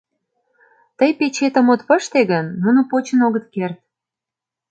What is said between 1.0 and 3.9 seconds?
печетым от пыште гын, нуно почын огыт керт...